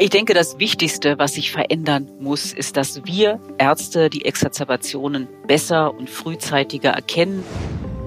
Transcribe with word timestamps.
Ich 0.00 0.10
denke, 0.10 0.32
das 0.32 0.60
Wichtigste, 0.60 1.18
was 1.18 1.34
sich 1.34 1.50
verändern 1.50 2.08
muss, 2.20 2.52
ist, 2.52 2.76
dass 2.76 3.04
wir 3.04 3.40
Ärzte 3.58 4.08
die 4.08 4.24
Exazerbationen 4.24 5.26
besser 5.48 5.92
und 5.92 6.08
frühzeitiger 6.08 6.90
erkennen. 6.90 7.42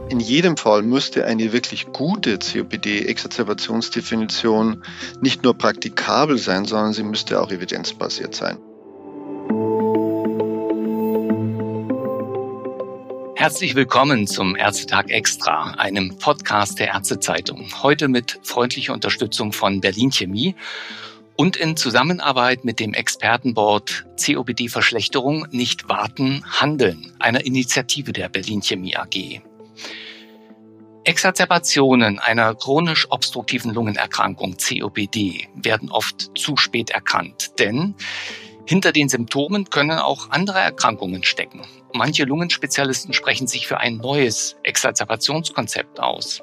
In 0.08 0.22
jedem 0.22 0.56
Fall 0.56 0.84
müsste 0.84 1.26
eine 1.26 1.52
wirklich 1.52 1.88
gute 1.88 2.40
COPD-Exazerbationsdefinition 2.40 4.84
nicht 5.20 5.44
nur 5.44 5.54
praktikabel 5.54 6.38
sein, 6.38 6.64
sondern 6.64 6.94
sie 6.94 7.04
müsste 7.04 7.42
auch 7.42 7.52
evidenzbasiert 7.52 8.36
sein. 8.36 8.58
Herzlich 13.36 13.76
willkommen 13.76 14.28
zum 14.28 14.56
Ärztetag 14.56 15.10
Extra, 15.10 15.72
einem 15.72 16.18
Podcast 16.18 16.80
der 16.80 16.88
Ärztezeitung. 16.88 17.68
Heute 17.84 18.08
mit 18.08 18.40
freundlicher 18.44 18.94
Unterstützung 18.94 19.52
von 19.52 19.82
Berlin 19.82 20.12
Chemie 20.12 20.56
und 21.42 21.58
in 21.58 21.76
Zusammenarbeit 21.76 22.66
mit 22.66 22.80
dem 22.80 22.94
Expertenboard 22.94 24.06
COPD-Verschlechterung 24.24 25.48
nicht 25.50 25.90
warten, 25.90 26.44
handeln, 26.46 27.16
einer 27.18 27.44
Initiative 27.44 28.14
der 28.14 28.30
Berlin 28.30 28.62
Chemie 28.62 28.96
AG. 28.96 29.42
Exazerbationen 31.04 32.20
einer 32.20 32.54
chronisch 32.54 33.08
obstruktiven 33.10 33.74
Lungenerkrankung 33.74 34.56
COPD 34.58 35.48
werden 35.56 35.90
oft 35.90 36.30
zu 36.38 36.58
spät 36.58 36.92
erkannt, 36.92 37.58
denn 37.58 37.96
hinter 38.66 38.92
den 38.92 39.10
Symptomen 39.10 39.70
können 39.70 40.00
auch 40.00 40.30
andere 40.30 40.60
Erkrankungen 40.60 41.24
stecken. 41.24 41.62
Manche 41.94 42.24
Lungenspezialisten 42.24 43.14
sprechen 43.14 43.48
sich 43.48 43.68
für 43.68 43.80
ein 43.80 43.98
neues 43.98 44.56
Exazerbationskonzept 44.64 46.00
aus. 46.00 46.42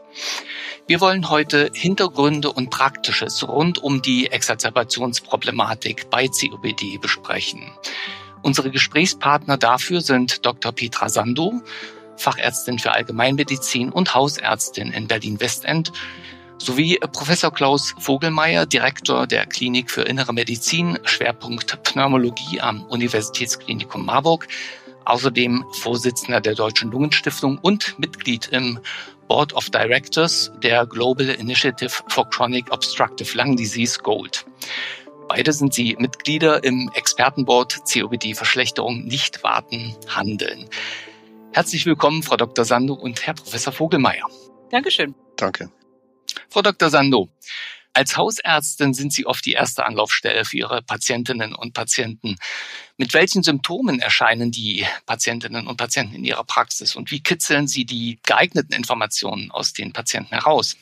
Wir 0.86 1.00
wollen 1.00 1.30
heute 1.30 1.70
Hintergründe 1.72 2.52
und 2.52 2.70
Praktisches 2.70 3.46
rund 3.46 3.78
um 3.78 4.02
die 4.02 4.30
Exazerbationsproblematik 4.30 6.10
bei 6.10 6.28
COPD 6.28 6.98
besprechen. 6.98 7.72
Unsere 8.42 8.70
Gesprächspartner 8.70 9.56
dafür 9.56 10.00
sind 10.00 10.44
Dr. 10.44 10.72
Petra 10.72 11.08
Sando, 11.08 11.60
Fachärztin 12.16 12.78
für 12.78 12.92
Allgemeinmedizin 12.92 13.90
und 13.90 14.14
Hausärztin 14.14 14.92
in 14.92 15.08
Berlin-Westend, 15.08 15.92
sowie 16.58 16.98
Professor 17.12 17.52
Klaus 17.52 17.94
Vogelmeier, 17.98 18.66
Direktor 18.66 19.26
der 19.26 19.46
Klinik 19.46 19.90
für 19.90 20.02
Innere 20.02 20.32
Medizin, 20.32 20.98
Schwerpunkt 21.04 21.82
Pneumologie 21.84 22.60
am 22.60 22.84
Universitätsklinikum 22.84 24.04
Marburg, 24.04 24.46
außerdem 25.04 25.64
Vorsitzender 25.80 26.40
der 26.40 26.54
Deutschen 26.54 26.90
Lungenstiftung 26.90 27.58
und 27.62 27.98
Mitglied 27.98 28.48
im 28.48 28.78
Board 29.28 29.52
of 29.54 29.70
Directors 29.70 30.50
der 30.62 30.86
Global 30.86 31.28
Initiative 31.28 32.02
for 32.08 32.28
Chronic 32.30 32.70
Obstructive 32.72 33.36
Lung 33.36 33.56
Disease 33.56 33.98
Gold. 34.02 34.44
Beide 35.28 35.52
sind 35.52 35.74
sie 35.74 35.96
Mitglieder 35.98 36.64
im 36.64 36.90
Expertenboard 36.94 37.80
COPD-Verschlechterung 37.84 39.04
nicht 39.04 39.42
warten, 39.42 39.94
handeln. 40.08 40.68
Herzlich 41.52 41.84
willkommen, 41.86 42.22
Frau 42.22 42.36
Dr. 42.36 42.64
Sando 42.64 42.94
und 42.94 43.26
Herr 43.26 43.34
Professor 43.34 43.72
Vogelmeier. 43.72 44.26
Dankeschön. 44.70 45.14
Danke. 45.36 45.70
Frau 46.48 46.62
Dr. 46.62 46.88
Sando, 46.90 47.28
als 47.92 48.16
Hausärztin 48.16 48.94
sind 48.94 49.12
Sie 49.12 49.26
oft 49.26 49.44
die 49.44 49.52
erste 49.52 49.84
Anlaufstelle 49.84 50.44
für 50.44 50.56
Ihre 50.56 50.82
Patientinnen 50.82 51.54
und 51.54 51.74
Patienten. 51.74 52.36
Mit 52.96 53.12
welchen 53.12 53.42
Symptomen 53.42 54.00
erscheinen 54.00 54.50
die 54.50 54.86
Patientinnen 55.04 55.66
und 55.66 55.76
Patienten 55.76 56.14
in 56.14 56.24
Ihrer 56.24 56.44
Praxis 56.44 56.96
und 56.96 57.10
wie 57.10 57.20
kitzeln 57.20 57.66
Sie 57.66 57.84
die 57.84 58.18
geeigneten 58.24 58.72
Informationen 58.72 59.50
aus 59.50 59.72
den 59.72 59.92
Patienten 59.92 60.30
heraus? 60.34 60.76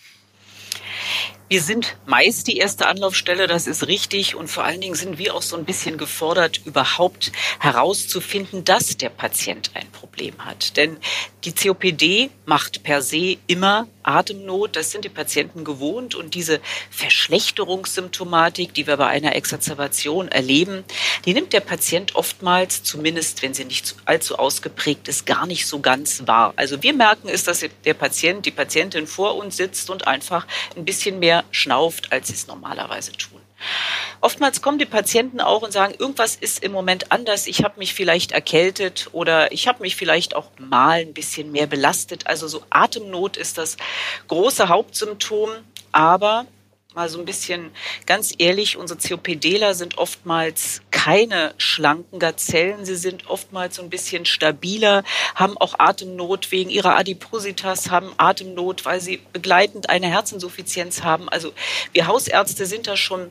Wir 1.48 1.62
sind 1.62 1.96
meist 2.06 2.48
die 2.48 2.56
erste 2.56 2.86
Anlaufstelle, 2.86 3.46
das 3.46 3.68
ist 3.68 3.86
richtig. 3.86 4.34
Und 4.34 4.48
vor 4.48 4.64
allen 4.64 4.80
Dingen 4.80 4.96
sind 4.96 5.16
wir 5.16 5.34
auch 5.34 5.42
so 5.42 5.56
ein 5.56 5.64
bisschen 5.64 5.96
gefordert, 5.96 6.60
überhaupt 6.64 7.30
herauszufinden, 7.60 8.64
dass 8.64 8.96
der 8.96 9.10
Patient 9.10 9.70
ein 9.74 9.88
Problem 9.92 10.44
hat. 10.44 10.76
Denn 10.76 10.96
die 11.44 11.52
COPD 11.52 12.30
macht 12.46 12.82
per 12.82 13.00
se 13.00 13.36
immer 13.46 13.86
Atemnot. 14.06 14.76
Das 14.76 14.90
sind 14.90 15.04
die 15.04 15.10
Patienten 15.10 15.64
gewohnt. 15.64 16.14
Und 16.14 16.34
diese 16.34 16.60
Verschlechterungssymptomatik, 16.90 18.74
die 18.74 18.86
wir 18.86 18.96
bei 18.96 19.06
einer 19.06 19.34
Exazerbation 19.34 20.28
erleben, 20.28 20.84
die 21.24 21.34
nimmt 21.34 21.52
der 21.52 21.60
Patient 21.60 22.14
oftmals, 22.14 22.82
zumindest 22.82 23.42
wenn 23.42 23.54
sie 23.54 23.64
nicht 23.64 23.96
allzu 24.04 24.38
ausgeprägt 24.38 25.08
ist, 25.08 25.26
gar 25.26 25.46
nicht 25.46 25.66
so 25.66 25.80
ganz 25.80 26.26
wahr. 26.26 26.52
Also 26.56 26.82
wir 26.82 26.92
merken 26.92 27.28
es, 27.28 27.44
dass 27.44 27.64
der 27.84 27.94
Patient, 27.94 28.46
die 28.46 28.50
Patientin 28.50 29.06
vor 29.06 29.36
uns 29.36 29.56
sitzt 29.56 29.90
und 29.90 30.06
einfach 30.06 30.46
ein 30.76 30.84
bisschen 30.84 31.18
mehr 31.18 31.44
schnauft, 31.50 32.12
als 32.12 32.28
sie 32.28 32.34
es 32.34 32.46
normalerweise 32.46 33.12
tun. 33.12 33.45
Oftmals 34.20 34.62
kommen 34.62 34.78
die 34.78 34.86
Patienten 34.86 35.40
auch 35.40 35.62
und 35.62 35.72
sagen, 35.72 35.94
irgendwas 35.98 36.36
ist 36.36 36.62
im 36.62 36.72
Moment 36.72 37.12
anders. 37.12 37.46
Ich 37.46 37.62
habe 37.64 37.78
mich 37.78 37.94
vielleicht 37.94 38.32
erkältet 38.32 39.08
oder 39.12 39.52
ich 39.52 39.68
habe 39.68 39.82
mich 39.82 39.96
vielleicht 39.96 40.34
auch 40.34 40.50
mal 40.58 41.00
ein 41.00 41.14
bisschen 41.14 41.52
mehr 41.52 41.66
belastet. 41.66 42.26
Also 42.26 42.48
so 42.48 42.62
Atemnot 42.70 43.36
ist 43.36 43.58
das 43.58 43.76
große 44.28 44.68
Hauptsymptom. 44.68 45.50
Aber 45.92 46.46
mal 46.96 47.08
so 47.08 47.18
ein 47.18 47.24
bisschen 47.26 47.70
ganz 48.06 48.34
ehrlich, 48.38 48.76
unsere 48.76 48.98
COPDler 48.98 49.74
sind 49.74 49.98
oftmals 49.98 50.80
keine 50.90 51.54
schlanken 51.58 52.18
Gazellen. 52.18 52.84
Sie 52.84 52.96
sind 52.96 53.28
oftmals 53.28 53.76
so 53.76 53.82
ein 53.82 53.90
bisschen 53.90 54.24
stabiler, 54.24 55.04
haben 55.34 55.58
auch 55.58 55.78
Atemnot 55.78 56.50
wegen 56.50 56.70
ihrer 56.70 56.96
Adipositas, 56.96 57.90
haben 57.90 58.12
Atemnot, 58.16 58.86
weil 58.86 59.00
sie 59.00 59.20
begleitend 59.32 59.90
eine 59.90 60.08
Herzinsuffizienz 60.08 61.02
haben. 61.02 61.28
Also 61.28 61.52
wir 61.92 62.06
Hausärzte 62.06 62.66
sind 62.66 62.86
da 62.86 62.96
schon 62.96 63.30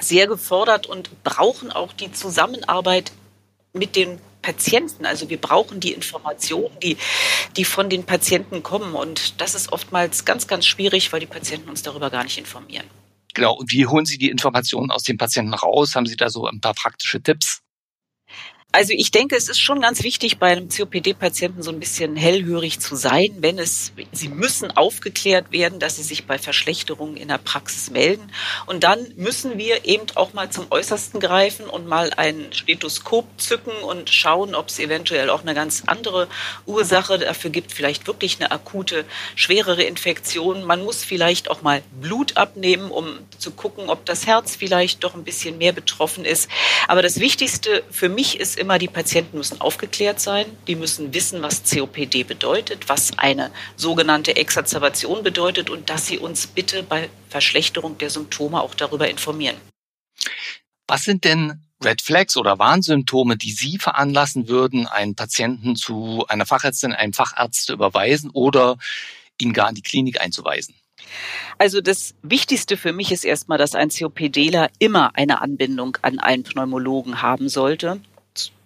sehr 0.00 0.26
gefordert 0.26 0.86
und 0.86 1.24
brauchen 1.24 1.70
auch 1.70 1.92
die 1.92 2.12
Zusammenarbeit 2.12 3.12
mit 3.72 3.96
den 3.96 4.18
Patienten. 4.42 5.06
Also 5.06 5.30
wir 5.30 5.40
brauchen 5.40 5.80
die 5.80 5.92
Informationen, 5.92 6.76
die, 6.82 6.96
die 7.56 7.64
von 7.64 7.88
den 7.88 8.04
Patienten 8.04 8.62
kommen. 8.62 8.94
Und 8.94 9.40
das 9.40 9.54
ist 9.54 9.72
oftmals 9.72 10.24
ganz, 10.24 10.46
ganz 10.46 10.66
schwierig, 10.66 11.12
weil 11.12 11.20
die 11.20 11.26
Patienten 11.26 11.68
uns 11.68 11.82
darüber 11.82 12.10
gar 12.10 12.24
nicht 12.24 12.38
informieren. 12.38 12.86
Genau. 13.32 13.54
Und 13.54 13.72
wie 13.72 13.86
holen 13.86 14.06
Sie 14.06 14.18
die 14.18 14.30
Informationen 14.30 14.90
aus 14.90 15.02
den 15.02 15.18
Patienten 15.18 15.54
raus? 15.54 15.96
Haben 15.96 16.06
Sie 16.06 16.16
da 16.16 16.28
so 16.28 16.46
ein 16.46 16.60
paar 16.60 16.74
praktische 16.74 17.20
Tipps? 17.20 17.63
Also 18.74 18.92
ich 18.92 19.12
denke, 19.12 19.36
es 19.36 19.48
ist 19.48 19.60
schon 19.60 19.80
ganz 19.80 20.02
wichtig, 20.02 20.40
bei 20.40 20.48
einem 20.48 20.68
COPD-Patienten 20.68 21.62
so 21.62 21.70
ein 21.70 21.78
bisschen 21.78 22.16
hellhörig 22.16 22.80
zu 22.80 22.96
sein, 22.96 23.36
wenn 23.38 23.60
es, 23.60 23.92
sie 24.10 24.28
müssen 24.28 24.72
aufgeklärt 24.76 25.52
werden, 25.52 25.78
dass 25.78 25.94
sie 25.94 26.02
sich 26.02 26.26
bei 26.26 26.38
Verschlechterungen 26.38 27.16
in 27.16 27.28
der 27.28 27.38
Praxis 27.38 27.92
melden. 27.92 28.32
Und 28.66 28.82
dann 28.82 29.06
müssen 29.14 29.58
wir 29.58 29.84
eben 29.84 30.06
auch 30.16 30.32
mal 30.32 30.50
zum 30.50 30.66
Äußersten 30.70 31.20
greifen 31.20 31.66
und 31.66 31.86
mal 31.86 32.10
ein 32.16 32.48
Stethoskop 32.50 33.26
zücken 33.36 33.70
und 33.70 34.10
schauen, 34.10 34.56
ob 34.56 34.70
es 34.70 34.80
eventuell 34.80 35.30
auch 35.30 35.42
eine 35.42 35.54
ganz 35.54 35.84
andere 35.86 36.26
Ursache 36.66 37.20
dafür 37.20 37.50
gibt, 37.50 37.70
vielleicht 37.70 38.08
wirklich 38.08 38.40
eine 38.40 38.50
akute, 38.50 39.04
schwerere 39.36 39.84
Infektion. 39.84 40.64
Man 40.64 40.82
muss 40.82 41.04
vielleicht 41.04 41.48
auch 41.48 41.62
mal 41.62 41.84
Blut 42.00 42.36
abnehmen, 42.36 42.90
um 42.90 43.20
zu 43.38 43.52
gucken, 43.52 43.88
ob 43.88 44.04
das 44.04 44.26
Herz 44.26 44.56
vielleicht 44.56 45.04
doch 45.04 45.14
ein 45.14 45.22
bisschen 45.22 45.58
mehr 45.58 45.72
betroffen 45.72 46.24
ist. 46.24 46.50
Aber 46.88 47.02
das 47.02 47.20
Wichtigste 47.20 47.84
für 47.92 48.08
mich 48.08 48.40
ist 48.40 48.63
immer, 48.64 48.78
die 48.78 48.88
Patienten 48.88 49.36
müssen 49.36 49.60
aufgeklärt 49.60 50.20
sein, 50.20 50.46
die 50.66 50.74
müssen 50.74 51.12
wissen, 51.12 51.42
was 51.42 51.62
COPD 51.70 52.24
bedeutet, 52.24 52.88
was 52.88 53.18
eine 53.18 53.50
sogenannte 53.76 54.36
Exazerbation 54.36 55.22
bedeutet 55.22 55.68
und 55.68 55.90
dass 55.90 56.06
sie 56.06 56.18
uns 56.18 56.46
bitte 56.46 56.82
bei 56.82 57.10
Verschlechterung 57.28 57.98
der 57.98 58.08
Symptome 58.08 58.62
auch 58.62 58.74
darüber 58.74 59.06
informieren. 59.10 59.56
Was 60.88 61.04
sind 61.04 61.24
denn 61.24 61.62
Red 61.84 62.00
Flags 62.00 62.38
oder 62.38 62.58
Warnsymptome, 62.58 63.36
die 63.36 63.52
Sie 63.52 63.76
veranlassen 63.76 64.48
würden, 64.48 64.86
einen 64.86 65.14
Patienten 65.14 65.76
zu 65.76 66.24
einer 66.28 66.46
Fachärztin, 66.46 66.92
einem 66.94 67.12
Facharzt 67.12 67.66
zu 67.66 67.74
überweisen 67.74 68.30
oder 68.30 68.78
ihn 69.38 69.52
gar 69.52 69.68
in 69.68 69.74
die 69.74 69.82
Klinik 69.82 70.22
einzuweisen? 70.22 70.74
Also 71.58 71.82
das 71.82 72.14
Wichtigste 72.22 72.78
für 72.78 72.94
mich 72.94 73.12
ist 73.12 73.26
erstmal, 73.26 73.58
dass 73.58 73.74
ein 73.74 73.90
COPDler 73.90 74.70
immer 74.78 75.14
eine 75.16 75.42
Anbindung 75.42 75.98
an 76.00 76.18
einen 76.18 76.44
Pneumologen 76.44 77.20
haben 77.20 77.50
sollte 77.50 78.00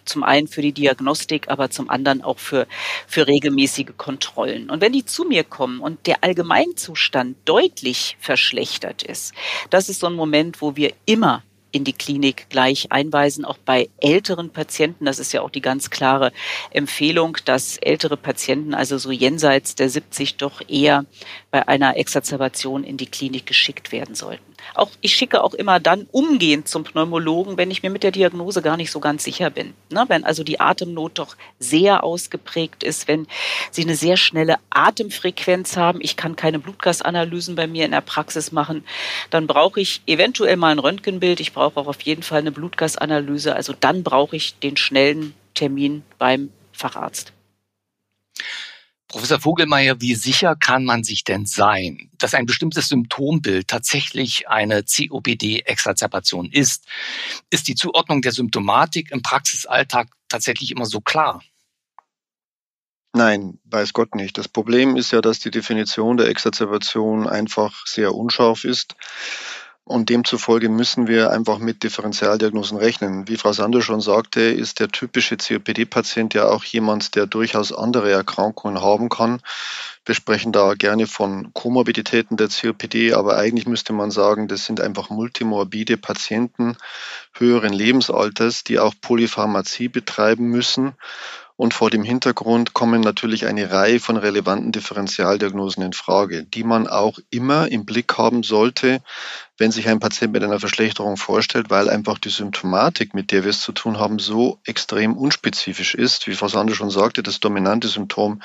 zum 0.08 0.22
einen 0.22 0.49
für 0.49 0.62
die 0.62 0.72
Diagnostik, 0.72 1.49
aber 1.49 1.70
zum 1.70 1.90
anderen 1.90 2.22
auch 2.22 2.38
für, 2.38 2.66
für 3.06 3.26
regelmäßige 3.26 3.96
Kontrollen. 3.96 4.70
Und 4.70 4.81
wenn 4.81 4.93
die 4.93 5.05
zu 5.05 5.25
mir 5.25 5.44
kommen 5.44 5.81
und 5.81 6.06
der 6.06 6.25
Allgemeinzustand 6.25 7.37
deutlich 7.44 8.16
verschlechtert 8.20 9.02
ist, 9.02 9.32
das 9.70 9.88
ist 9.88 10.00
so 10.00 10.06
ein 10.06 10.14
Moment, 10.14 10.60
wo 10.60 10.76
wir 10.76 10.93
immer 11.06 11.43
in 11.70 11.85
die 11.85 11.93
Klinik 11.93 12.47
gleich 12.49 12.91
einweisen, 12.91 13.44
auch 13.44 13.59
bei 13.59 13.88
älteren 14.00 14.50
Patienten. 14.50 15.05
Das 15.05 15.19
ist 15.19 15.32
ja 15.32 15.43
auch 15.43 15.50
die 15.50 15.61
ganz 15.61 15.91
klare 15.91 16.32
Empfehlung, 16.70 17.37
dass 17.44 17.76
ältere 17.79 18.17
Patienten, 18.17 18.75
also 18.75 18.99
so 18.99 19.11
jenseits 19.11 19.75
der 19.75 19.88
70, 19.88 20.37
doch 20.37 20.62
eher 20.69 21.05
bei 21.50 21.67
einer 21.69 21.97
Exazerbation 21.97 22.85
in 22.85 22.97
die 22.97 23.06
Klinik 23.06 23.47
geschickt 23.47 23.93
werden 23.93 24.15
sollten. 24.15 24.49
Auch 24.75 24.91
ich 25.00 25.15
schicke 25.15 25.43
auch 25.43 25.55
immer 25.55 25.81
dann 25.81 26.06
umgehend 26.11 26.69
zum 26.69 26.85
Pneumologen, 26.85 27.56
wenn 27.56 27.70
ich 27.70 27.82
mir 27.82 27.91
mit 27.91 28.03
der 28.03 28.11
Diagnose 28.11 28.62
gar 28.62 28.76
nicht 28.76 28.91
so 28.91 29.00
ganz 29.00 29.25
sicher 29.25 29.50
bin. 29.50 29.75
Ne? 29.91 30.05
Wenn 30.09 30.25
also 30.25 30.44
die 30.44 30.61
Atemnot 30.61 31.19
doch 31.19 31.37
sehr 31.59 32.05
ausgeprägt 32.05 32.82
ist, 32.82 33.09
wenn 33.09 33.26
sie 33.70 33.82
eine 33.82 33.94
sehr 33.94 34.17
schnelle 34.17 34.56
Atemfrequenz 34.70 35.76
haben, 35.76 36.00
ich 36.03 36.17
kann 36.17 36.37
keine 36.37 36.59
Blutgasanalysen 36.59 37.55
bei 37.55 37.67
mir 37.67 37.85
in 37.85 37.93
der 37.93 38.00
Praxis 38.00 38.53
machen, 38.53 38.85
dann 39.31 39.47
brauche 39.47 39.81
ich 39.81 40.03
eventuell 40.06 40.56
mal 40.56 40.73
ein 40.73 40.79
Röntgenbild, 40.79 41.41
ich 41.41 41.53
brauche 41.58 41.81
auch 41.81 41.88
auf 41.88 42.00
jeden 42.02 42.22
Fall 42.22 42.38
eine 42.38 42.52
Blutgasanalyse. 42.52 43.55
Also 43.55 43.72
dann 43.72 44.05
brauche 44.05 44.37
ich 44.37 44.58
den 44.60 44.76
schnellen 44.76 45.34
Termin 45.55 46.05
beim 46.16 46.50
Facharzt. 46.72 47.32
Professor 49.08 49.40
Vogelmeier, 49.40 50.00
wie 50.00 50.14
sicher 50.14 50.55
kann 50.55 50.84
man 50.84 51.02
sich 51.02 51.25
denn 51.25 51.46
sein, 51.46 52.10
dass 52.19 52.34
ein 52.34 52.46
bestimmtes 52.46 52.88
Symptombild 52.88 53.66
tatsächlich 53.66 54.49
eine 54.49 54.84
COPD-Exazerbation 54.84 56.49
ist? 56.52 56.84
Ist 57.50 57.66
die 57.66 57.75
Zuordnung 57.75 58.22
der 58.22 58.32
Symptomatik 58.32 59.10
im 59.10 59.22
Praxisalltag 59.22 60.08
tatsächlich 60.28 60.70
immer 60.70 60.87
so 60.87 61.00
klar? 61.00 61.43
Nein, 63.14 63.58
weiß 63.64 63.94
Gott 63.94 64.14
nicht. 64.14 64.38
Das 64.38 64.46
Problem 64.46 64.94
ist 64.94 65.10
ja, 65.10 65.22
dass 65.22 65.40
die 65.40 65.50
Definition 65.50 66.19
der 66.19 66.28
Exazerbation 66.28 67.26
einfach 67.26 67.87
sehr 67.87 68.14
unscharf 68.14 68.64
ist. 68.64 68.94
Und 69.88 70.11
demzufolge 70.11 70.69
müssen 70.69 71.08
wir 71.08 71.31
einfach 71.31 71.58
mit 71.58 71.82
Differentialdiagnosen 71.82 72.76
rechnen. 72.76 73.26
Wie 73.26 73.38
Frau 73.38 73.55
Sander 73.55 73.81
schon 73.81 74.02
sagte, 74.02 74.43
ist 74.43 74.81
der 74.81 74.88
typische 74.88 75.38
COPD-Patient 75.38 76.35
ja 76.35 76.44
auch 76.44 76.62
jemand, 76.62 77.14
der 77.14 77.26
durchaus 77.26 77.73
andere 77.73 78.11
Erkrankungen 78.11 78.82
haben 78.82 79.08
kann. 79.08 79.40
Wir 80.05 80.14
sprechen 80.14 80.52
da 80.52 80.75
gerne 80.75 81.06
von 81.06 81.55
Komorbiditäten 81.55 82.37
der 82.37 82.49
COPD, 82.49 83.14
aber 83.14 83.38
eigentlich 83.38 83.67
müsste 83.67 83.94
man 83.94 84.11
sagen, 84.11 84.46
das 84.46 84.67
sind 84.67 84.79
einfach 84.79 85.08
multimorbide 85.08 85.96
Patienten 85.96 86.76
höheren 87.32 87.73
Lebensalters, 87.73 88.64
die 88.64 88.79
auch 88.79 88.94
Polypharmazie 89.00 89.88
betreiben 89.88 90.49
müssen 90.49 90.96
und 91.58 91.75
vor 91.75 91.90
dem 91.90 92.05
Hintergrund 92.05 92.72
kommen 92.72 93.00
natürlich 93.00 93.46
eine 93.46 93.72
Reihe 93.72 93.99
von 93.99 94.16
relevanten 94.16 94.70
Differentialdiagnosen 94.70 95.82
in 95.82 95.93
Frage, 95.93 96.44
die 96.44 96.62
man 96.62 96.87
auch 96.87 97.19
immer 97.31 97.66
im 97.66 97.84
Blick 97.84 98.16
haben 98.16 98.44
sollte, 98.44 99.02
wenn 99.56 99.72
sich 99.72 99.88
ein 99.88 99.99
Patient 99.99 100.32
mit 100.32 100.44
einer 100.44 100.60
Verschlechterung 100.60 101.16
vorstellt, 101.16 101.69
weil 101.69 101.90
einfach 101.90 102.19
die 102.19 102.28
Symptomatik, 102.28 103.12
mit 103.12 103.32
der 103.32 103.43
wir 103.43 103.50
es 103.50 103.60
zu 103.60 103.72
tun 103.72 103.99
haben, 103.99 104.20
so 104.20 104.60
extrem 104.66 105.16
unspezifisch 105.16 105.96
ist. 105.96 106.28
Wie 106.28 106.37
Frau 106.37 106.46
Sander 106.46 106.76
schon 106.76 106.90
sagte, 106.90 107.25
das 107.25 107.40
dominante 107.40 107.88
Symptom 107.88 108.40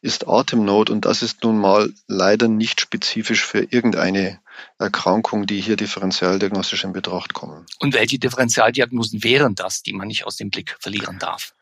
ist 0.00 0.28
Atemnot 0.28 0.88
und 0.88 1.04
das 1.04 1.22
ist 1.22 1.42
nun 1.42 1.58
mal 1.58 1.92
leider 2.06 2.46
nicht 2.46 2.80
spezifisch 2.80 3.44
für 3.44 3.66
irgendeine 3.70 4.38
Erkrankung, 4.78 5.46
die 5.46 5.60
hier 5.60 5.74
differentialdiagnostisch 5.74 6.84
in 6.84 6.92
Betracht 6.92 7.34
kommen. 7.34 7.66
Und 7.80 7.94
welche 7.94 8.20
Differentialdiagnosen 8.20 9.24
wären 9.24 9.56
das, 9.56 9.82
die 9.82 9.94
man 9.94 10.06
nicht 10.06 10.26
aus 10.26 10.36
dem 10.36 10.50
Blick 10.50 10.76
verlieren 10.78 11.18
darf? 11.18 11.54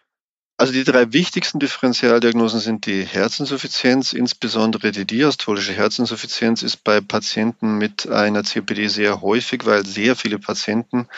Also 0.61 0.75
die 0.75 0.85
drei 0.85 1.11
wichtigsten 1.15 1.59
Differentialdiagnosen 1.59 2.61
sind 2.61 2.85
die 2.85 3.03
Herzinsuffizienz, 3.03 4.13
insbesondere 4.13 4.93
die 4.93 5.07
diastolische 5.07 5.73
Herzinsuffizienz 5.73 6.63
ist 6.63 6.85
bei 6.85 7.01
Patienten 7.01 7.79
mit 7.79 8.07
einer 8.11 8.43
COPD 8.43 8.89
sehr 8.89 9.23
häufig, 9.23 9.65
weil 9.65 9.87
sehr 9.87 10.17
viele 10.17 10.39
Patienten 10.39 11.09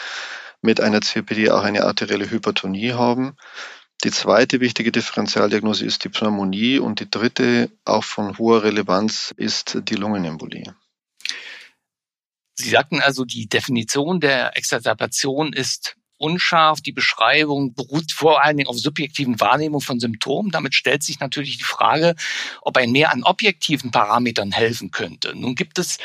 mit 0.60 0.80
einer 0.80 1.00
COPD 1.00 1.50
auch 1.50 1.64
eine 1.64 1.82
arterielle 1.82 2.30
Hypertonie 2.30 2.92
haben. 2.92 3.36
Die 4.04 4.12
zweite 4.12 4.60
wichtige 4.60 4.92
Differentialdiagnose 4.92 5.86
ist 5.86 6.04
die 6.04 6.08
Pneumonie 6.08 6.78
und 6.78 7.00
die 7.00 7.10
dritte, 7.10 7.68
auch 7.84 8.04
von 8.04 8.38
hoher 8.38 8.62
Relevanz, 8.62 9.34
ist 9.36 9.76
die 9.88 9.96
Lungenembolie. 9.96 10.76
Sie 12.54 12.70
sagten 12.70 13.00
also, 13.00 13.24
die 13.24 13.48
Definition 13.48 14.20
der 14.20 14.56
Exacerbation 14.56 15.52
ist 15.52 15.96
unscharf. 16.22 16.80
Die 16.80 16.92
Beschreibung 16.92 17.74
beruht 17.74 18.12
vor 18.12 18.44
allen 18.44 18.56
Dingen 18.56 18.68
auf 18.68 18.78
subjektiven 18.78 19.40
Wahrnehmung 19.40 19.80
von 19.80 20.00
Symptomen. 20.00 20.50
Damit 20.50 20.74
stellt 20.74 21.02
sich 21.02 21.20
natürlich 21.20 21.58
die 21.58 21.64
Frage, 21.64 22.14
ob 22.62 22.76
ein 22.76 22.92
Mehr 22.92 23.12
an 23.12 23.24
objektiven 23.24 23.90
Parametern 23.90 24.52
helfen 24.52 24.90
könnte. 24.90 25.34
Nun 25.34 25.54
gibt 25.54 25.78
es 25.78 25.98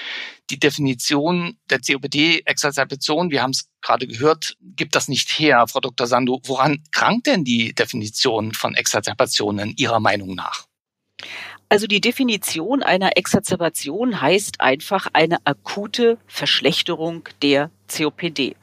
die 0.50 0.60
Definition 0.60 1.58
der 1.70 1.80
COPD-Exacerbation, 1.80 3.32
wir 3.32 3.42
haben 3.42 3.52
es 3.52 3.70
gerade 3.82 4.08
gehört, 4.08 4.56
gibt 4.62 4.96
das 4.96 5.08
nicht 5.08 5.30
her. 5.38 5.66
Frau 5.68 5.82
Dr. 5.82 6.08
Sando, 6.08 6.40
woran 6.46 6.84
krankt 6.92 7.28
denn 7.28 7.44
die 7.44 7.76
Definition 7.76 8.54
von 8.54 8.74
Exacerbationen 8.74 9.74
Ihrer 9.78 10.00
Meinung 10.00 10.36
nach? 10.36 10.66
Also 11.70 11.86
die 11.86 12.00
Definition 12.00 12.82
einer 12.82 13.18
Exacerbation 13.18 14.22
heißt 14.22 14.62
einfach 14.62 15.08
eine 15.12 15.38
akute 15.46 16.18
Verschlechterung 16.26 17.28
der 17.42 17.72
COPD. 17.88 18.56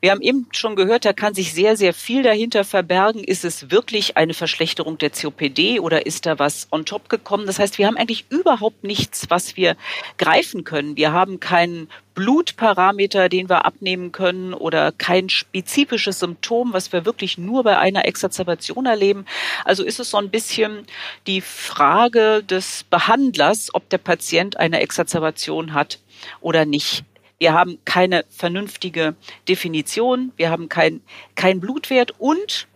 Wir 0.00 0.10
haben 0.10 0.20
eben 0.20 0.48
schon 0.52 0.76
gehört, 0.76 1.06
da 1.06 1.14
kann 1.14 1.32
sich 1.32 1.54
sehr, 1.54 1.76
sehr 1.76 1.94
viel 1.94 2.22
dahinter 2.22 2.64
verbergen. 2.64 3.24
Ist 3.24 3.44
es 3.44 3.70
wirklich 3.70 4.18
eine 4.18 4.34
Verschlechterung 4.34 4.98
der 4.98 5.10
COPD 5.10 5.80
oder 5.80 6.04
ist 6.04 6.26
da 6.26 6.38
was 6.38 6.68
on 6.70 6.84
top 6.84 7.08
gekommen? 7.08 7.46
Das 7.46 7.58
heißt, 7.58 7.78
wir 7.78 7.86
haben 7.86 7.96
eigentlich 7.96 8.26
überhaupt 8.28 8.84
nichts, 8.84 9.30
was 9.30 9.56
wir 9.56 9.76
greifen 10.18 10.64
können. 10.64 10.96
Wir 10.98 11.12
haben 11.12 11.40
keinen 11.40 11.88
Blutparameter, 12.14 13.28
den 13.28 13.48
wir 13.48 13.64
abnehmen 13.64 14.12
können 14.12 14.54
oder 14.54 14.92
kein 14.92 15.30
spezifisches 15.30 16.20
Symptom, 16.20 16.72
was 16.72 16.92
wir 16.92 17.04
wirklich 17.04 17.38
nur 17.38 17.64
bei 17.64 17.78
einer 17.78 18.06
Exacerbation 18.06 18.86
erleben. 18.86 19.24
Also 19.64 19.84
ist 19.84 20.00
es 20.00 20.10
so 20.10 20.18
ein 20.18 20.30
bisschen 20.30 20.86
die 21.26 21.40
Frage 21.40 22.42
des 22.44 22.84
Behandlers, 22.90 23.70
ob 23.72 23.88
der 23.88 23.98
Patient 23.98 24.58
eine 24.58 24.80
Exacerbation 24.80 25.74
hat 25.74 25.98
oder 26.40 26.64
nicht. 26.64 27.04
Wir 27.44 27.52
haben 27.52 27.76
keine 27.84 28.24
vernünftige 28.30 29.16
Definition, 29.50 30.32
wir 30.36 30.48
haben 30.48 30.70
kein, 30.70 31.02
kein 31.34 31.60
Blutwert 31.60 32.14
und 32.16 32.68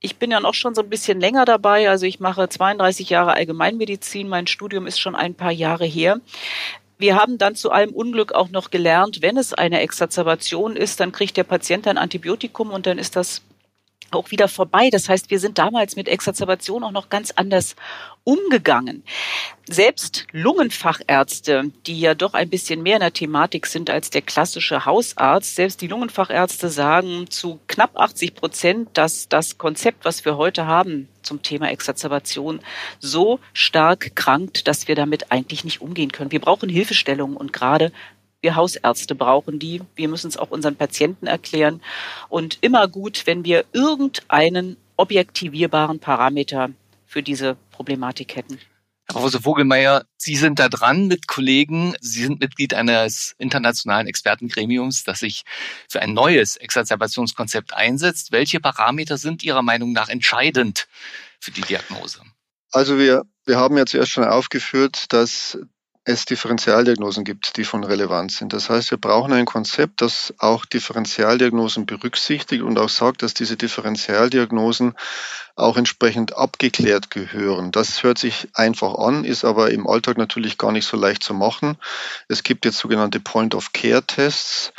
ich 0.00 0.16
bin 0.16 0.30
ja 0.30 0.40
noch 0.40 0.54
schon 0.54 0.74
so 0.74 0.80
ein 0.80 0.88
bisschen 0.88 1.20
länger 1.20 1.44
dabei. 1.44 1.90
Also 1.90 2.06
ich 2.06 2.18
mache 2.18 2.48
32 2.48 3.10
Jahre 3.10 3.34
Allgemeinmedizin. 3.34 4.26
Mein 4.26 4.46
Studium 4.46 4.86
ist 4.86 4.98
schon 4.98 5.14
ein 5.14 5.34
paar 5.34 5.50
Jahre 5.50 5.84
her. 5.84 6.22
Wir 6.96 7.16
haben 7.16 7.36
dann 7.36 7.56
zu 7.56 7.72
allem 7.72 7.90
Unglück 7.90 8.32
auch 8.32 8.48
noch 8.48 8.70
gelernt, 8.70 9.20
wenn 9.20 9.36
es 9.36 9.52
eine 9.52 9.80
Exacerbation 9.80 10.76
ist, 10.76 11.00
dann 11.00 11.12
kriegt 11.12 11.36
der 11.36 11.44
Patient 11.44 11.86
ein 11.86 11.98
Antibiotikum 11.98 12.70
und 12.70 12.86
dann 12.86 12.96
ist 12.96 13.16
das 13.16 13.42
auch 14.14 14.30
wieder 14.30 14.48
vorbei. 14.48 14.90
Das 14.90 15.08
heißt, 15.08 15.30
wir 15.30 15.38
sind 15.38 15.58
damals 15.58 15.96
mit 15.96 16.08
Exacerbation 16.08 16.84
auch 16.84 16.92
noch 16.92 17.08
ganz 17.08 17.32
anders 17.32 17.76
umgegangen. 18.24 19.04
Selbst 19.66 20.26
Lungenfachärzte, 20.32 21.70
die 21.86 22.00
ja 22.00 22.14
doch 22.14 22.34
ein 22.34 22.48
bisschen 22.50 22.82
mehr 22.82 22.96
in 22.96 23.00
der 23.00 23.12
Thematik 23.12 23.66
sind 23.66 23.90
als 23.90 24.10
der 24.10 24.22
klassische 24.22 24.84
Hausarzt, 24.84 25.54
selbst 25.54 25.80
die 25.80 25.86
Lungenfachärzte 25.86 26.68
sagen 26.68 27.30
zu 27.30 27.60
knapp 27.66 27.98
80 27.98 28.34
Prozent, 28.34 28.88
dass 28.94 29.28
das 29.28 29.58
Konzept, 29.58 30.04
was 30.04 30.24
wir 30.24 30.36
heute 30.36 30.66
haben 30.66 31.08
zum 31.22 31.42
Thema 31.42 31.70
Exacerbation, 31.70 32.60
so 32.98 33.40
stark 33.52 34.14
krankt, 34.14 34.68
dass 34.68 34.88
wir 34.88 34.94
damit 34.94 35.32
eigentlich 35.32 35.64
nicht 35.64 35.80
umgehen 35.80 36.12
können. 36.12 36.32
Wir 36.32 36.40
brauchen 36.40 36.68
Hilfestellungen 36.68 37.36
und 37.36 37.52
gerade 37.52 37.92
wir 38.44 38.54
Hausärzte 38.54 39.16
brauchen 39.16 39.58
die. 39.58 39.80
Wir 39.96 40.08
müssen 40.08 40.28
es 40.28 40.36
auch 40.36 40.50
unseren 40.50 40.76
Patienten 40.76 41.26
erklären. 41.26 41.80
Und 42.28 42.58
immer 42.60 42.86
gut, 42.86 43.26
wenn 43.26 43.44
wir 43.44 43.64
irgendeinen 43.72 44.76
objektivierbaren 44.96 45.98
Parameter 45.98 46.70
für 47.06 47.22
diese 47.22 47.56
Problematik 47.72 48.36
hätten. 48.36 48.60
Herr 49.06 49.16
Professor 49.16 49.40
Vogelmeier, 49.40 50.04
Sie 50.16 50.36
sind 50.36 50.58
da 50.58 50.68
dran 50.68 51.08
mit 51.08 51.26
Kollegen. 51.26 51.94
Sie 52.00 52.22
sind 52.22 52.40
Mitglied 52.40 52.74
eines 52.74 53.34
internationalen 53.38 54.06
Expertengremiums, 54.06 55.04
das 55.04 55.20
sich 55.20 55.44
für 55.88 56.00
ein 56.00 56.14
neues 56.14 56.56
Exacerbationskonzept 56.56 57.74
einsetzt. 57.74 58.30
Welche 58.30 58.60
Parameter 58.60 59.18
sind 59.18 59.42
Ihrer 59.42 59.62
Meinung 59.62 59.92
nach 59.92 60.08
entscheidend 60.08 60.86
für 61.40 61.50
die 61.50 61.62
Diagnose? 61.62 62.20
Also 62.72 62.98
wir, 62.98 63.22
wir 63.44 63.56
haben 63.56 63.76
ja 63.76 63.86
zuerst 63.86 64.10
schon 64.10 64.24
aufgeführt, 64.24 65.12
dass 65.12 65.58
es 66.04 66.26
Differentialdiagnosen 66.26 67.24
gibt, 67.24 67.56
die 67.56 67.64
von 67.64 67.82
Relevanz 67.82 68.36
sind. 68.36 68.52
Das 68.52 68.68
heißt, 68.68 68.90
wir 68.90 68.98
brauchen 68.98 69.32
ein 69.32 69.46
Konzept, 69.46 70.02
das 70.02 70.34
auch 70.38 70.66
Differentialdiagnosen 70.66 71.86
berücksichtigt 71.86 72.62
und 72.62 72.78
auch 72.78 72.90
sagt, 72.90 73.22
dass 73.22 73.32
diese 73.32 73.56
Differentialdiagnosen 73.56 74.94
auch 75.56 75.78
entsprechend 75.78 76.36
abgeklärt 76.36 77.10
gehören. 77.10 77.72
Das 77.72 78.02
hört 78.02 78.18
sich 78.18 78.48
einfach 78.52 78.96
an, 78.96 79.24
ist 79.24 79.44
aber 79.44 79.70
im 79.70 79.86
Alltag 79.86 80.18
natürlich 80.18 80.58
gar 80.58 80.72
nicht 80.72 80.86
so 80.86 80.98
leicht 80.98 81.22
zu 81.22 81.32
machen. 81.32 81.78
Es 82.28 82.42
gibt 82.42 82.66
jetzt 82.66 82.78
sogenannte 82.78 83.20
Point-of-Care-Tests, 83.20 84.72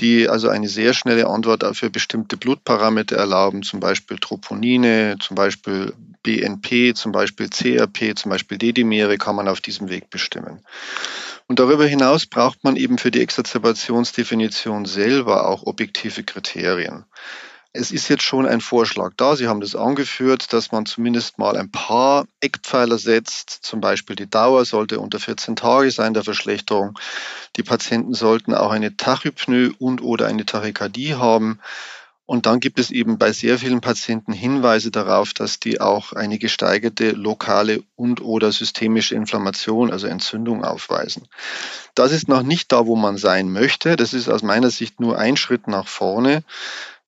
die 0.00 0.28
also 0.28 0.48
eine 0.48 0.68
sehr 0.68 0.92
schnelle 0.92 1.26
Antwort 1.26 1.64
für 1.76 1.90
bestimmte 1.90 2.36
Blutparameter 2.36 3.16
erlauben, 3.16 3.62
zum 3.62 3.80
Beispiel 3.80 4.18
Troponine, 4.18 5.16
zum 5.20 5.34
Beispiel 5.34 5.94
BNP, 6.22 6.94
zum 6.94 7.12
Beispiel 7.12 7.48
CRP, 7.48 8.14
zum 8.16 8.30
Beispiel 8.30 8.58
D-Dimere 8.58 9.16
kann 9.16 9.36
man 9.36 9.48
auf 9.48 9.60
diesem 9.60 9.88
Weg 9.88 10.10
bestimmen. 10.10 10.60
Und 11.46 11.60
darüber 11.60 11.86
hinaus 11.86 12.26
braucht 12.26 12.64
man 12.64 12.76
eben 12.76 12.98
für 12.98 13.10
die 13.10 13.20
Exacerbationsdefinition 13.20 14.84
selber 14.84 15.48
auch 15.48 15.62
objektive 15.62 16.24
Kriterien. 16.24 17.04
Es 17.78 17.90
ist 17.90 18.08
jetzt 18.08 18.22
schon 18.22 18.46
ein 18.46 18.62
Vorschlag 18.62 19.12
da. 19.16 19.36
Sie 19.36 19.48
haben 19.48 19.60
das 19.60 19.76
angeführt, 19.76 20.52
dass 20.52 20.72
man 20.72 20.86
zumindest 20.86 21.38
mal 21.38 21.56
ein 21.56 21.70
paar 21.70 22.26
Eckpfeiler 22.40 22.96
setzt. 22.96 23.50
Zum 23.50 23.80
Beispiel 23.80 24.16
die 24.16 24.30
Dauer 24.30 24.64
sollte 24.64 24.98
unter 24.98 25.20
14 25.20 25.56
Tage 25.56 25.90
sein 25.90 26.14
der 26.14 26.24
Verschlechterung. 26.24 26.98
Die 27.56 27.62
Patienten 27.62 28.14
sollten 28.14 28.54
auch 28.54 28.70
eine 28.70 28.96
Tachypnoe 28.96 29.74
und 29.78 30.02
oder 30.02 30.26
eine 30.26 30.46
Tachykardie 30.46 31.14
haben. 31.14 31.60
Und 32.26 32.46
dann 32.46 32.58
gibt 32.58 32.80
es 32.80 32.90
eben 32.90 33.18
bei 33.18 33.30
sehr 33.32 33.58
vielen 33.58 33.80
Patienten 33.80 34.32
Hinweise 34.32 34.90
darauf, 34.90 35.32
dass 35.32 35.60
die 35.60 35.80
auch 35.80 36.12
eine 36.12 36.38
gesteigerte 36.38 37.12
lokale 37.12 37.84
und 37.94 38.20
oder 38.20 38.50
systemische 38.50 39.14
Inflammation, 39.14 39.92
also 39.92 40.08
Entzündung 40.08 40.64
aufweisen. 40.64 41.28
Das 41.94 42.10
ist 42.10 42.26
noch 42.26 42.42
nicht 42.42 42.72
da, 42.72 42.86
wo 42.86 42.96
man 42.96 43.16
sein 43.16 43.52
möchte. 43.52 43.94
Das 43.94 44.12
ist 44.12 44.28
aus 44.28 44.42
meiner 44.42 44.70
Sicht 44.70 44.98
nur 44.98 45.18
ein 45.18 45.36
Schritt 45.36 45.68
nach 45.68 45.86
vorne. 45.86 46.42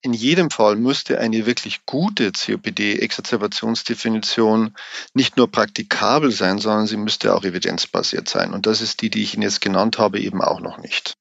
In 0.01 0.13
jedem 0.13 0.51
Fall 0.51 0.77
müsste 0.77 1.19
eine 1.19 1.45
wirklich 1.45 1.85
gute 1.85 2.31
COPD-Exacerbationsdefinition 2.31 4.77
nicht 5.13 5.37
nur 5.37 5.51
praktikabel 5.51 6.31
sein, 6.31 6.59
sondern 6.59 6.87
sie 6.87 6.97
müsste 6.97 7.35
auch 7.35 7.43
evidenzbasiert 7.43 8.29
sein. 8.29 8.55
Und 8.55 8.67
das 8.67 8.81
ist 8.81 9.03
die, 9.03 9.11
die 9.11 9.23
ich 9.23 9.35
Ihnen 9.35 9.43
jetzt 9.43 9.61
genannt 9.61 9.99
habe, 9.99 10.21
eben 10.21 10.41
auch 10.41 10.61
noch 10.61 10.79
nicht. 10.79 11.15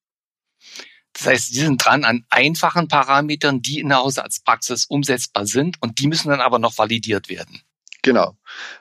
Das 1.14 1.26
heißt, 1.26 1.54
Sie 1.54 1.62
sind 1.62 1.84
dran 1.84 2.04
an 2.04 2.28
einfachen 2.30 2.88
Parametern, 2.88 3.64
die 3.64 3.80
in 3.80 3.90
der 3.90 3.98
Hausarztpraxis 3.98 4.86
umsetzbar 4.86 5.48
sind 5.48 5.82
und 5.82 5.98
die 5.98 6.06
müssen 6.08 6.30
dann 6.30 6.42
aber 6.42 6.60
noch 6.60 6.78
validiert 6.78 7.30
werden. 7.30 7.64
Genau. 8.08 8.36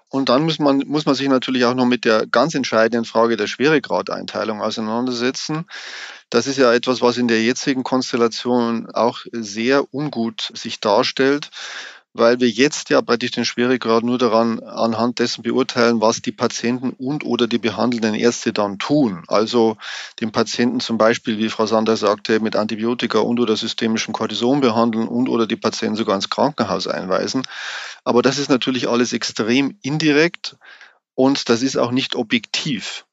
Und 0.09 0.29
dann 0.29 0.45
muss 0.45 0.61
man, 0.61 0.85
muss 0.87 1.05
man 1.05 1.17
sich 1.17 1.29
natürlich 1.29 1.65
auch 1.65 1.75
noch 1.75 1.85
mit 1.85 2.05
der 2.05 2.27
ganz 2.27 2.55
entscheidenden 2.55 3.05
Frage 3.05 3.37
der 3.37 3.49
Schweregradeinteilung 3.49 4.63
auseinandersetzen. 4.63 5.67
Das 6.31 6.47
ist 6.47 6.59
ja 6.59 6.73
etwas, 6.73 7.03
was 7.03 7.19
in 7.19 7.27
der 7.27 7.43
jetzigen 7.43 7.83
Konstellation 7.83 8.89
auch 8.93 9.19
sehr 9.33 9.93
ungut 9.93 10.53
sich 10.55 10.81
darstellt 10.81 11.51
weil 12.19 12.41
wir 12.41 12.49
jetzt 12.49 12.91
ja 12.91 13.03
praktisch 13.03 13.33
den 13.33 13.45
Schweregrad 13.45 14.05
nur 14.05 14.19
daran 14.19 14.61
anhand 14.61 15.19
dessen 15.19 15.43
beurteilen, 15.43 16.01
was 16.01 16.23
die 16.23 16.33
Patienten 16.33 16.91
und 16.91 17.25
oder 17.25 17.47
die 17.47 17.59
behandelnden 17.59 18.15
Ärzte 18.15 18.53
dann 18.53 18.79
tun. 18.79 19.25
Also 19.29 19.77
den 20.21 20.33
Patienten 20.33 20.81
zum 20.81 20.99
Beispiel, 20.99 21.39
wie 21.39 21.49
Frau 21.49 21.67
Sander 21.67 21.97
sagte, 21.97 22.41
mit 22.41 22.57
Antibiotika 22.57 23.19
und 23.19 23.41
oder 23.41 23.57
systemischem 23.57 24.15
Cortison 24.15 24.61
behandeln 24.61 25.09
und 25.09 25.29
oder 25.29 25.47
die 25.47 25.57
Patienten 25.57 25.97
sogar 25.97 26.17
ins 26.17 26.31
Krankenhaus 26.31 26.87
einweisen. 26.87 27.43
Aber 28.05 28.23
das 28.23 28.39
ist 28.39 28.51
natürlich 28.51 28.89
alles 28.89 29.13
extrem 29.13 29.77
indirekt 29.83 30.57
und 31.15 31.49
das 31.49 31.63
ist 31.63 31.77
auch 31.77 31.91
nicht 31.91 32.15
objektiv. 32.15 33.05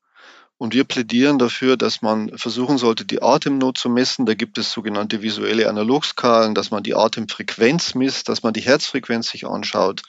Und 0.64 0.74
wir 0.74 0.86
plädieren 0.86 1.40
dafür, 1.40 1.76
dass 1.76 2.02
man 2.02 2.38
versuchen 2.38 2.78
sollte, 2.78 3.04
die 3.04 3.22
Atemnot 3.22 3.78
zu 3.78 3.90
messen. 3.90 4.26
Da 4.26 4.34
gibt 4.34 4.58
es 4.58 4.72
sogenannte 4.72 5.22
visuelle 5.22 5.68
Analogskalen, 5.68 6.56
dass 6.56 6.72
man 6.72 6.84
die 6.84 6.96
Atemfrequenz 6.96 7.96
misst, 7.96 8.30
dass 8.30 8.44
man 8.44 8.54
die 8.54 8.62
Herzfrequenz 8.62 9.28
sich 9.28 9.46
anschaut, 9.46 10.04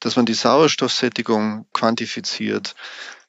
dass 0.00 0.16
man 0.16 0.24
die 0.24 0.32
Sauerstoffsättigung 0.32 1.66
quantifiziert, 1.74 2.74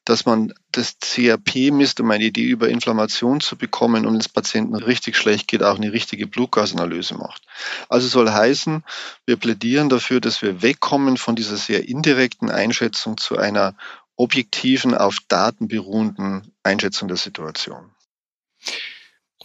dass 0.06 0.24
man 0.24 0.54
das 0.72 0.96
CRP 0.98 1.70
misst, 1.72 2.00
um 2.00 2.10
eine 2.10 2.24
Idee 2.24 2.46
über 2.46 2.70
Inflammation 2.70 3.42
zu 3.42 3.56
bekommen 3.56 4.06
und 4.06 4.16
es 4.16 4.30
Patienten 4.30 4.74
richtig 4.74 5.18
schlecht 5.18 5.48
geht, 5.48 5.62
auch 5.62 5.76
eine 5.76 5.92
richtige 5.92 6.26
Blutgasanalyse 6.26 7.16
macht. 7.16 7.42
Also 7.90 8.08
soll 8.08 8.30
heißen, 8.30 8.82
wir 9.26 9.36
plädieren 9.36 9.90
dafür, 9.90 10.22
dass 10.22 10.40
wir 10.40 10.62
wegkommen 10.62 11.18
von 11.18 11.36
dieser 11.36 11.58
sehr 11.58 11.86
indirekten 11.86 12.50
Einschätzung 12.50 13.18
zu 13.18 13.36
einer 13.36 13.74
objektiven, 14.22 14.94
auf 14.94 15.16
Daten 15.26 15.66
beruhenden 15.66 16.52
Einschätzung 16.62 17.08
der 17.08 17.16
Situation. 17.16 17.90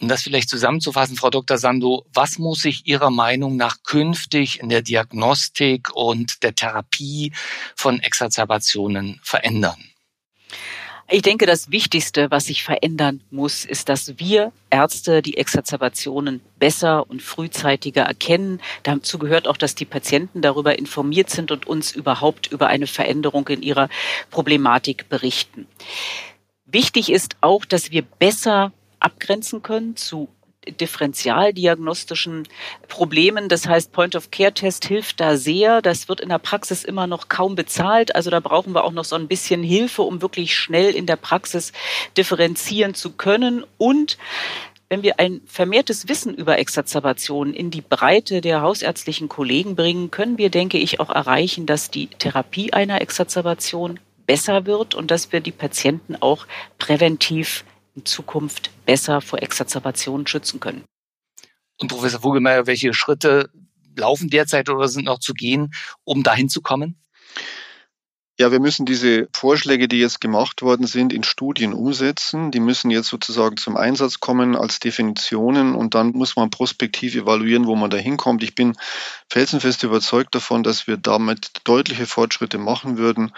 Um 0.00 0.06
das 0.06 0.22
vielleicht 0.22 0.48
zusammenzufassen, 0.48 1.16
Frau 1.16 1.30
Dr. 1.30 1.58
Sando, 1.58 2.06
was 2.14 2.38
muss 2.38 2.62
sich 2.62 2.86
Ihrer 2.86 3.10
Meinung 3.10 3.56
nach 3.56 3.82
künftig 3.82 4.60
in 4.60 4.68
der 4.68 4.82
Diagnostik 4.82 5.90
und 5.92 6.44
der 6.44 6.54
Therapie 6.54 7.32
von 7.74 7.98
Exacerbationen 7.98 9.18
verändern? 9.24 9.82
Ich 11.10 11.22
denke, 11.22 11.46
das 11.46 11.70
Wichtigste, 11.70 12.30
was 12.30 12.44
sich 12.44 12.62
verändern 12.62 13.22
muss, 13.30 13.64
ist, 13.64 13.88
dass 13.88 14.18
wir 14.18 14.52
Ärzte 14.68 15.22
die 15.22 15.38
Exazerbationen 15.38 16.42
besser 16.58 17.08
und 17.08 17.22
frühzeitiger 17.22 18.02
erkennen. 18.02 18.60
Dazu 18.82 19.18
gehört 19.18 19.48
auch, 19.48 19.56
dass 19.56 19.74
die 19.74 19.86
Patienten 19.86 20.42
darüber 20.42 20.78
informiert 20.78 21.30
sind 21.30 21.50
und 21.50 21.66
uns 21.66 21.92
überhaupt 21.92 22.48
über 22.52 22.66
eine 22.66 22.86
Veränderung 22.86 23.48
in 23.48 23.62
ihrer 23.62 23.88
Problematik 24.30 25.08
berichten. 25.08 25.66
Wichtig 26.66 27.10
ist 27.10 27.36
auch, 27.40 27.64
dass 27.64 27.90
wir 27.90 28.02
besser 28.02 28.72
abgrenzen 29.00 29.62
können 29.62 29.96
zu 29.96 30.28
differentialdiagnostischen 30.72 32.46
Problemen. 32.88 33.48
Das 33.48 33.66
heißt, 33.66 33.92
Point-of-Care-Test 33.92 34.86
hilft 34.86 35.20
da 35.20 35.36
sehr. 35.36 35.82
Das 35.82 36.08
wird 36.08 36.20
in 36.20 36.28
der 36.28 36.38
Praxis 36.38 36.84
immer 36.84 37.06
noch 37.06 37.28
kaum 37.28 37.54
bezahlt. 37.54 38.14
Also 38.14 38.30
da 38.30 38.40
brauchen 38.40 38.74
wir 38.74 38.84
auch 38.84 38.92
noch 38.92 39.04
so 39.04 39.16
ein 39.16 39.28
bisschen 39.28 39.62
Hilfe, 39.62 40.02
um 40.02 40.22
wirklich 40.22 40.56
schnell 40.56 40.94
in 40.94 41.06
der 41.06 41.16
Praxis 41.16 41.72
differenzieren 42.16 42.94
zu 42.94 43.12
können. 43.12 43.64
Und 43.76 44.18
wenn 44.88 45.02
wir 45.02 45.18
ein 45.18 45.42
vermehrtes 45.46 46.08
Wissen 46.08 46.34
über 46.34 46.58
Exacerbationen 46.58 47.52
in 47.52 47.70
die 47.70 47.82
Breite 47.82 48.40
der 48.40 48.62
hausärztlichen 48.62 49.28
Kollegen 49.28 49.76
bringen, 49.76 50.10
können 50.10 50.38
wir, 50.38 50.50
denke 50.50 50.78
ich, 50.78 51.00
auch 51.00 51.10
erreichen, 51.10 51.66
dass 51.66 51.90
die 51.90 52.06
Therapie 52.06 52.72
einer 52.72 53.00
Exacerbation 53.00 54.00
besser 54.26 54.66
wird 54.66 54.94
und 54.94 55.10
dass 55.10 55.32
wir 55.32 55.40
die 55.40 55.52
Patienten 55.52 56.16
auch 56.16 56.46
präventiv 56.78 57.64
in 57.98 58.04
Zukunft 58.04 58.70
besser 58.86 59.20
vor 59.20 59.42
Exacerbationen 59.42 60.26
schützen 60.26 60.60
können. 60.60 60.84
Und 61.80 61.88
Professor 61.88 62.20
Vogelmeier, 62.20 62.66
welche 62.66 62.94
Schritte 62.94 63.50
laufen 63.96 64.30
derzeit 64.30 64.68
oder 64.68 64.88
sind 64.88 65.06
noch 65.06 65.18
zu 65.18 65.34
gehen, 65.34 65.72
um 66.04 66.22
dahin 66.22 66.48
zu 66.48 66.62
kommen? 66.62 67.00
Ja, 68.40 68.52
wir 68.52 68.60
müssen 68.60 68.86
diese 68.86 69.28
Vorschläge, 69.32 69.88
die 69.88 69.98
jetzt 69.98 70.20
gemacht 70.20 70.62
worden 70.62 70.86
sind, 70.86 71.12
in 71.12 71.24
Studien 71.24 71.72
umsetzen. 71.72 72.52
Die 72.52 72.60
müssen 72.60 72.88
jetzt 72.88 73.08
sozusagen 73.08 73.56
zum 73.56 73.76
Einsatz 73.76 74.20
kommen 74.20 74.54
als 74.54 74.78
Definitionen 74.78 75.74
und 75.74 75.96
dann 75.96 76.12
muss 76.12 76.36
man 76.36 76.48
prospektiv 76.48 77.16
evaluieren, 77.16 77.66
wo 77.66 77.74
man 77.74 77.90
da 77.90 77.96
hinkommt. 77.96 78.44
Ich 78.44 78.54
bin 78.54 78.76
felsenfest 79.28 79.82
überzeugt 79.82 80.36
davon, 80.36 80.62
dass 80.62 80.86
wir 80.86 80.98
damit 80.98 81.50
deutliche 81.64 82.06
Fortschritte 82.06 82.58
machen 82.58 82.96
würden 82.96 83.32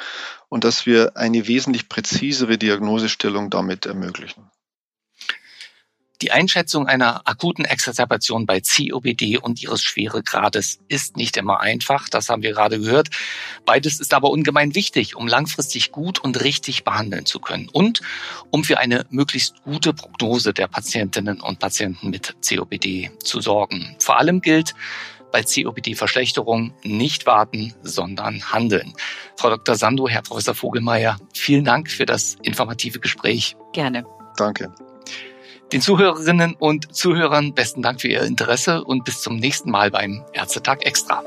und 0.50 0.64
dass 0.64 0.84
wir 0.84 1.16
eine 1.16 1.48
wesentlich 1.48 1.88
präzisere 1.88 2.58
Diagnosestellung 2.58 3.48
damit 3.48 3.86
ermöglichen. 3.86 4.50
Die 6.22 6.32
Einschätzung 6.32 6.86
einer 6.86 7.26
akuten 7.26 7.64
Exacerbation 7.64 8.44
bei 8.44 8.60
COPD 8.60 9.38
und 9.38 9.62
ihres 9.62 9.82
Schweregrades 9.82 10.80
ist 10.88 11.16
nicht 11.16 11.38
immer 11.38 11.60
einfach, 11.60 12.10
das 12.10 12.28
haben 12.28 12.42
wir 12.42 12.52
gerade 12.52 12.78
gehört. 12.78 13.08
Beides 13.64 14.00
ist 14.00 14.12
aber 14.12 14.30
ungemein 14.30 14.74
wichtig, 14.74 15.16
um 15.16 15.26
langfristig 15.26 15.92
gut 15.92 16.18
und 16.18 16.42
richtig 16.42 16.84
behandeln 16.84 17.24
zu 17.24 17.40
können 17.40 17.70
und 17.72 18.02
um 18.50 18.64
für 18.64 18.78
eine 18.78 19.06
möglichst 19.08 19.62
gute 19.64 19.94
Prognose 19.94 20.52
der 20.52 20.68
Patientinnen 20.68 21.40
und 21.40 21.58
Patienten 21.58 22.10
mit 22.10 22.36
COPD 22.46 23.10
zu 23.24 23.40
sorgen. 23.40 23.96
Vor 23.98 24.18
allem 24.18 24.42
gilt, 24.42 24.74
bei 25.32 25.42
COPD-Verschlechterung 25.42 26.74
nicht 26.82 27.24
warten, 27.24 27.72
sondern 27.82 28.52
handeln. 28.52 28.92
Frau 29.36 29.48
Dr. 29.50 29.76
Sando, 29.76 30.08
Herr 30.08 30.22
Professor 30.22 30.54
Vogelmeier, 30.54 31.18
vielen 31.34 31.64
Dank 31.64 31.90
für 31.90 32.04
das 32.04 32.36
informative 32.42 32.98
Gespräch. 32.98 33.56
Gerne. 33.72 34.04
Danke. 34.36 34.74
Den 35.72 35.80
Zuhörerinnen 35.80 36.56
und 36.58 36.94
Zuhörern 36.96 37.54
besten 37.54 37.80
Dank 37.80 38.00
für 38.00 38.08
Ihr 38.08 38.22
Interesse 38.22 38.82
und 38.82 39.04
bis 39.04 39.22
zum 39.22 39.36
nächsten 39.36 39.70
Mal 39.70 39.92
beim 39.92 40.24
Ärztetag 40.32 40.84
Extra. 40.84 41.22